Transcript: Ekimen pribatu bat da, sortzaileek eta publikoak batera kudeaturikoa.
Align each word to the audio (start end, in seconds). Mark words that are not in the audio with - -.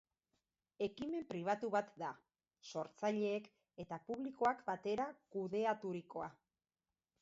Ekimen 0.85 1.27
pribatu 1.33 1.69
bat 1.75 1.91
da, 2.05 2.09
sortzaileek 2.71 3.53
eta 3.85 4.03
publikoak 4.11 4.69
batera 4.75 5.11
kudeaturikoa. 5.37 6.37